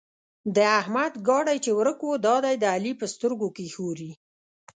[0.55, 4.11] د احمد ګاډی چې ورک وو؛ دا دی د علي په سترګو کې ښوري.